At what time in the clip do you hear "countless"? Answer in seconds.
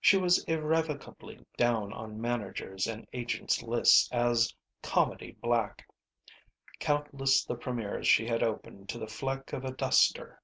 6.78-7.44